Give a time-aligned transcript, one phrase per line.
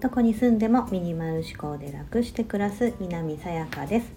[0.00, 4.12] どこに住んでもミニマル思考で楽して暮らす南さやかです。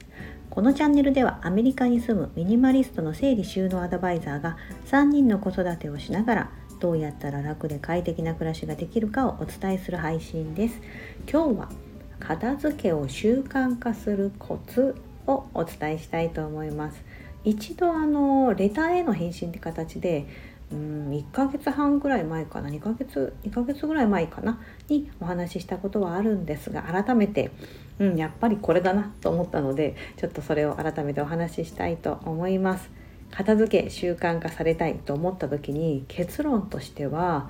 [0.49, 10.81] このチャンネルではアメリカに住むミニマリストの整理収納アドバイザーが3人の子育てをしながらどうやったら楽で快適な暮らしができるかをお伝えする配信です。
[11.31, 11.69] 今日は
[12.19, 14.95] 片付けを習慣化するコツ
[15.27, 17.03] をお伝えしたいと思います。
[17.43, 20.27] 一度あのレターへの返信って形で
[20.71, 22.69] うん1ヶ月半ぐらい前かな。
[22.69, 24.59] 2ヶ月2ヶ月ぐらい前かな。
[24.87, 27.51] にお話ししたことはあるんですが改めて、
[27.99, 32.89] うん、やっぱりこれだなと思ったのでちょっとそれを改めてお話ししたいと思います。
[33.31, 37.49] 片付け習慣化されたいと思った時に結論としては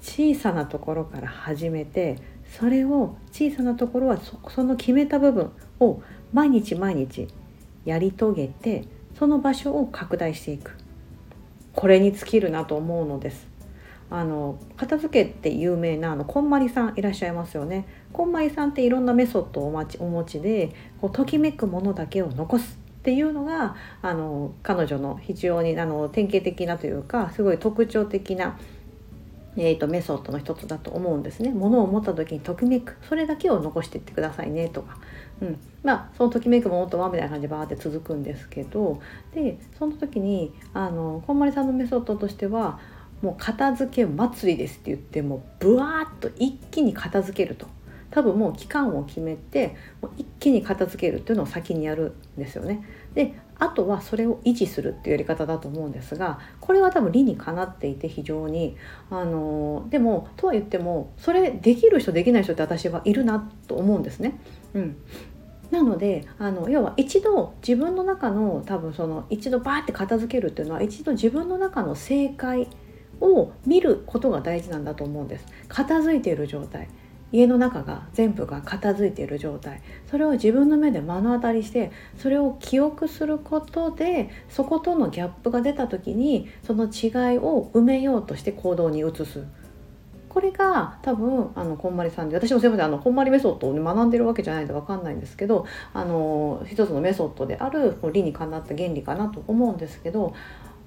[0.00, 2.16] 小さなところから始めて
[2.58, 6.02] それを小さなところはその決めた部分を
[6.32, 7.28] 毎日毎日
[7.84, 8.84] やり遂げて
[9.18, 10.76] その場所を拡大していく。
[11.74, 13.48] これに尽きるなと思うのです。
[14.12, 17.86] あの片付けって有名なあのこんまりさんいらっしゃいますよね。
[18.12, 28.58] こんまりさんっていろんなメソッドをお待ちお持ちでこうときめくものだけを残すっていうのがあの彼女の非常にあの典型的なというかすごい特徴的な
[29.56, 31.50] えーと、メソッドの一つだと思うんですね。
[31.50, 34.98] 物を持った時にときめくそれだけを残していってくださいねとか、
[35.42, 39.00] うん、まあそのときめくものとはみたいな感じでバーって続くんですけど
[39.34, 42.78] でその時にあのこんまりさんのメソッドとしては
[43.22, 47.66] もう片付け祭りですって言ってもブワーッと一気に片付けると。
[48.10, 52.84] 多分もう期間を決めてもう一気に片付けるっていうのを先にやるんですよね。
[53.14, 58.76] であとはそれを維持するっていうやり方だと思うんですがこれは多分理にかなっていて非常に
[59.10, 64.40] あのでもとは言ってもそれできる人できない人って私はいるなと思うんですね。
[64.72, 64.96] うん、
[65.70, 72.66] なのであの要は一度自分の中の多分その一度バーって片付けるっていうのは一度自分の中の正解
[73.20, 75.46] を見ることが大事なんだと思うんです。
[75.68, 76.88] 片付いている状態
[77.32, 89.44] 家の中が全部が片付いている状態それを自分の目で目の当たりしてそれを記憶することでそことのギャップが出た時にその違いを埋めようとして行動に移す。
[90.30, 100.32] これが多分あのこんまりさんで私もすいませんあのこんまりメソッドを、ね、学んでるわけじゃないと分かんないんですけどあの一つのメソッドである理にかなった原理かなと思うんですけど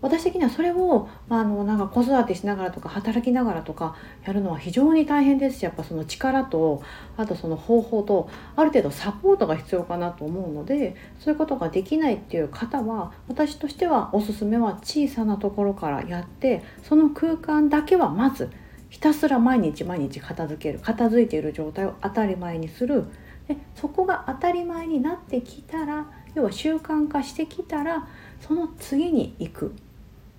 [0.04, 6.84] 私的にはそれをあのなんか子育てしながらとか働きながらとかやるのは非常に大変ですしやっぱその力と
[7.16, 18.52] あとその方法とある程度サポートが必要かなと思うのでそういうことができないっていう方は私としてはおすすめは小さなところからやってその空間だけはまず
[18.90, 23.06] ひたすら毎日毎日片付ける片付いている状態を当たり前にする。
[23.48, 28.08] でそこが当たり前になってきたら要は習慣化してきたら
[28.40, 29.76] その次に行く。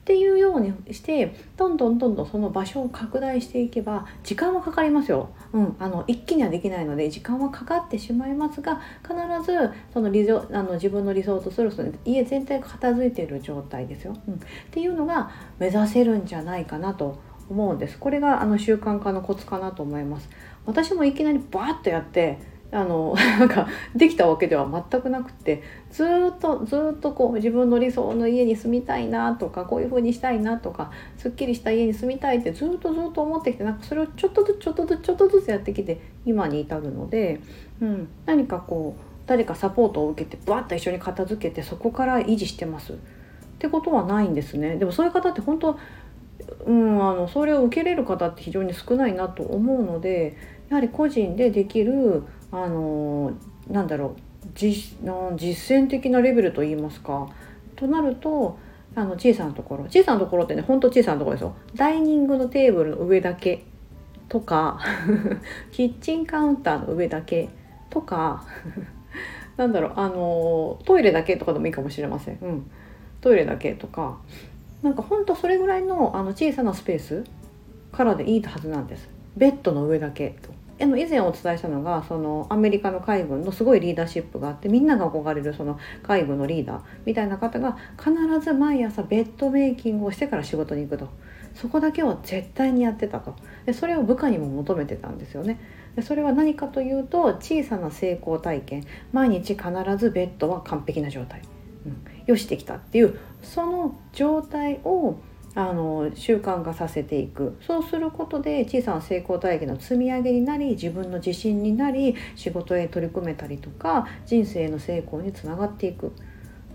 [0.05, 9.15] っていうようにしてどんどんどんどんその場所を拡大していけば時間はかかりますよ、うん、あの一気にはできないので時間はかかってしまいますが必
[9.51, 14.37] ずその理あの自分の理想とするその家全体が片付いている状態ですよ、うん、っ
[14.71, 17.99] ていうのが目指せるんじゃないかなと思うんです。
[17.99, 20.29] これがあの習慣化のコツかなと思います。
[20.67, 22.39] 私もいきなりバーッとやって
[22.75, 37.41] あの なんかできたわけでは全くなくてずっとずっとこう自分の理想の家に住みたいなとかこういう風にしたいなとかすっきりした家に住みたいってずっとずっと思ってきてなんかそれをちょっとずつちょっとずつちょっとずつやってきて今に至るので、
[37.81, 42.97] うん、何かこう誰かサポートを受けてバッと一緒に片付けてそこから維持してますっ
[43.59, 44.77] てことはないんですね。
[44.77, 45.79] でもそういう方って本当
[46.67, 50.37] うん、あのそれを受けれる方って非常に少ないなと思うので
[50.69, 53.33] やはり個人でできるあの
[53.69, 54.21] なんだろう
[54.55, 57.29] 実践的なレベルといいますか
[57.77, 58.59] となると
[58.95, 61.57] あの小さなところ小さなところってねほんと小さなところですよ。
[61.75, 63.65] ダイニングのテーブルの上だけ
[64.29, 64.79] とか
[65.73, 67.49] キッチンカウンターの上だけ
[67.91, 68.45] とか
[69.57, 72.71] なんだろうあのトイレだけとかでもいいかもしれません、うん、
[73.21, 74.19] トイレだけとか。
[74.85, 77.25] なんかほんとそれぐらいのあの小さなスペース
[77.91, 79.09] からでいいはずなんです。
[79.35, 80.51] ベッドの上だけと。
[80.79, 91.09] あの以前お伝えしたのがそのアメリカの海軍のすごいリーダーシップがあってみんなが憧れるその海軍のリーダーみたいな方が必ず毎朝ベッドメイキングをしてから仕事に行くと。
[91.55, 93.37] そこだけは絶対にやってたと。
[93.65, 95.61] でそれを部下にも求めてたんですよね。
[95.97, 98.85] でそれは何かというと小さな成功体験。
[99.13, 99.63] 毎日必
[99.97, 101.41] ずベッドは完璧な状態、
[101.87, 105.17] うん、よしてきたっていうその状態を
[105.57, 107.57] あの習慣化させていく。
[107.65, 116.13] そうすることで小さな成功体験の積み上げになり自分の自信になり仕事へ取り組めたりとか人生の成功につながっていく、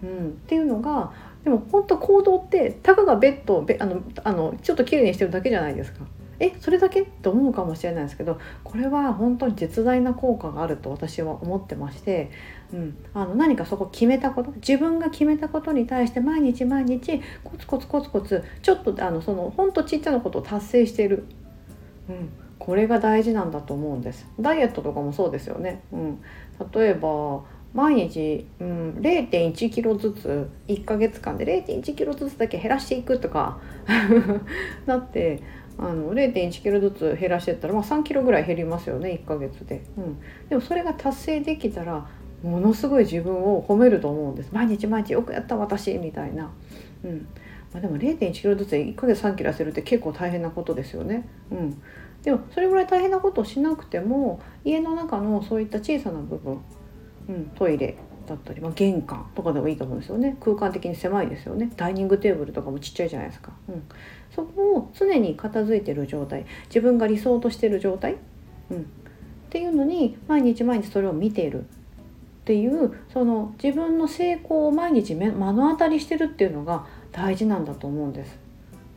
[0.01, 1.11] うん、っていうのが
[1.43, 6.05] でも本当行動ってたかがベッドあのあのちょっと綺麗にしてるだけじゃないですか。
[6.39, 7.01] えそれだけ？
[7.01, 12.31] って思うかもしれないですけどこれは本当に絶大な効果があると私は思ってまして、
[12.73, 21.25] うん、あの何かそこ決めたこと自分が決めたことに対して毎日毎日コツコツコツコツちょっとあのその本当ちっちゃなことを達成している、
[22.09, 24.27] うん、これが大事なんだと思うんです。
[24.39, 26.21] ダイエットとかもそうですよね、うん、
[26.73, 27.41] 例えば
[27.73, 33.59] 毎日、うん、0.1キロずつ1ヶ月間で0.1キロずつだけ減らしていくとか
[34.87, 35.41] なって
[35.79, 42.07] あの0.1キロずつ減らしてったら、まあ、3キロぐらい減りますよね1ヶ月で、うん、でもそれが達成できたら
[42.43, 44.49] ものすごい自分を褒めると思うんです。
[44.53, 46.51] 毎日毎日よくやった私みたいな、
[47.03, 47.27] うん。
[47.73, 51.81] まあ、でも0.1キロずつ1ヶ月3キロ痩せるって結構大変なことですよね、うん、
[52.23, 56.61] でもそれぐらい大変なことをしなくても家の中のそういった小さな部分
[57.29, 57.95] うん、トイレ
[58.29, 60.37] だったり、まあ、玄関とかでもいいと思うんですよね。
[60.39, 61.71] 空間的に狭いですよね。
[61.75, 63.83] ダイニングテーブルとかもちっちゃいじゃないですか、うん、
[64.33, 66.45] そこを常に片付いてる状態。
[66.67, 68.17] 自分が理想としてる状態、
[68.71, 68.81] うん、っ
[69.49, 71.63] ていうのに毎日毎日それを見ているっ
[72.45, 78.39] ていうその自分の成功を毎日目の当たりしてるっていうのが大事なんだと思うんです。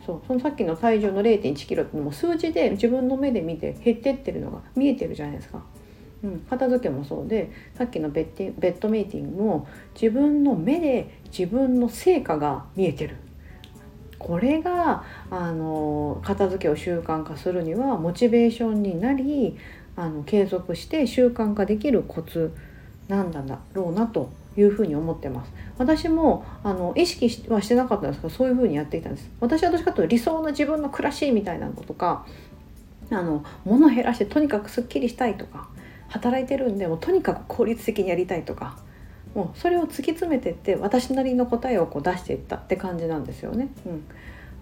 [0.07, 0.23] そう。
[0.27, 5.63] そのさっきの体重の0 1キロってのも数字で自分の目で見て減ってってるのが見えてるじゃないですか。
[6.23, 13.17] うん、片付けもそうでさっきのベッテベッドメイティングも自分の目で自分の成果が見えてる。
[14.19, 19.57] これがあの片付けを習慣化するにはモチベーションになり
[19.97, 22.55] あの継続して習慣化できるコツ
[23.09, 23.43] なんだ
[23.73, 25.53] ろうなというふうに思ってます。
[25.77, 29.29] 私もあの意識はしてなかったんですけどそういうふうにやっていたんです。
[29.41, 32.25] 私はどっちかというと理想の自分の暮らしみたいなのとか
[33.11, 35.69] あの物減らしてとにかくすっきりしたいとか
[36.13, 38.77] 働いてるんでもうとにかく効率的にやりたいとか
[39.35, 43.69] もうそれを突き詰めてって私なりの答えをこう出していったって感じなんですよね。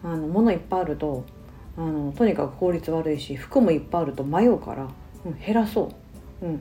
[0.04, 1.24] うん、あの物いっぱいあると
[1.76, 4.88] あのとにかく効率悪いし服もいっぱいあると迷うから、
[5.26, 5.90] うん、減らそ
[6.42, 6.58] う、うん、っ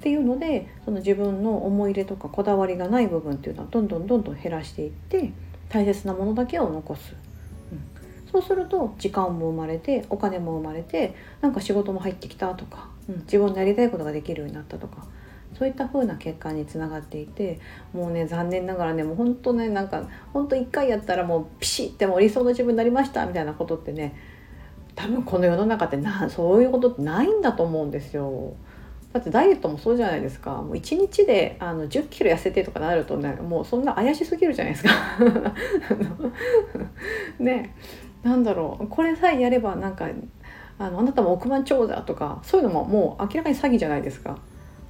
[0.00, 5.32] ていうのでその自分の思い入れとかこだわりがない部分っていうのはどんどんどんどん減らしていって
[5.70, 7.14] 大切なものだけを残す。
[8.30, 15.04] そうすると時間も生まれてお金も生まれてなんか仕事も入ってきたとかうん、自分のやりたいことができるようになったとか
[15.58, 17.60] そういった風な結果につながっていて
[17.92, 24.14] もうね残念ながらねもうほんとねなんかほんと1回やったらもうピシッてもう理想の自分になりましたみたいなことってね
[24.94, 28.54] 多分この世の中ってなそういうことってないんだと思うんですよ。
[29.12, 34.90] だってダイエットもそうじゃないですかもう1日であの1 0キロ痩せてとかなるとねもうそんな怪しすぎるじゃないですか。
[37.38, 37.74] ね
[38.26, 40.08] なんだろうこれさえやればなんか
[40.78, 44.36] あのあなたも億万長者とかそういうのももう明らかに詐欺じゃないですか。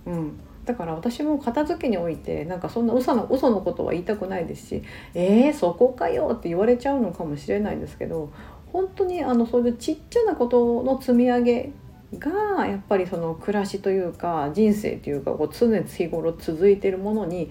[0.06, 4.82] うん、だから私も片付けにおいてなんかそんな嘘の嘘のことは言いたくないですし
[5.14, 8.30] 「えー、そこかよ」って言われちゃうのかもしれないんですけど
[8.72, 11.72] 本当にあのそういうちっちゃなことの積み上げ
[12.18, 17.50] がやっぱりその暮らしというか人生というかこう常日頃続いてるものに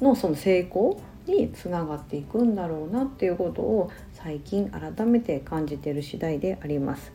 [0.00, 3.90] のその成功につながっていくんだろうなっていうことを
[4.22, 7.10] 最近改めて感じている次第であります。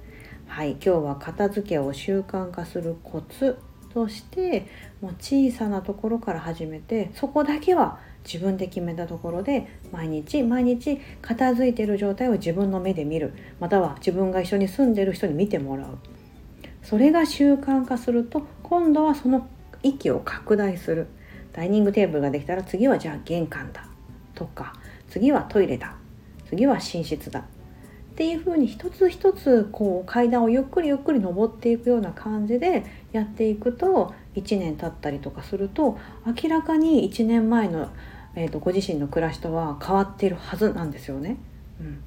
[0.47, 3.59] はい、今日は片付けを習慣化するコツ
[3.93, 4.65] として
[5.01, 13.33] もう小さなところから始めてそこだけは自分で決めたところで毎日毎日片付いてる状態を自分の目で見る。
[13.59, 16.00] または自分が一緒に住んでる人に見てもらう。
[16.81, 19.47] それが習慣化すると今度はその
[19.83, 21.05] 域を拡大する。
[21.53, 23.88] ダイニングテーブルができたら次はじゃあ玄関だ
[24.33, 24.74] とか
[25.07, 25.95] 次はトイレだ
[26.49, 27.41] 次は寝室だ
[28.15, 37.89] っていう風に一つ一つこう階段をゆっくりゆっくり登っていくような感じでやっていくと1年経ったりとかすると明らかに1年前の、
[38.35, 41.37] えーと、ご自身の暮らしとは変わっているはずなんですよね。
[41.81, 42.01] うん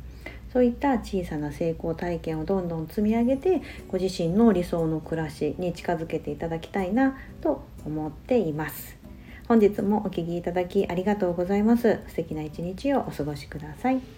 [0.53, 8.97] そういった小さな成功体験をどんどん積み上げてご自身の理想の暮らしに近づけていただきたいなと思っています。
[9.47, 12.01] 本日もお聴きいただきありがとうございます。
[12.09, 14.18] 素敵な一日をお過ごしください。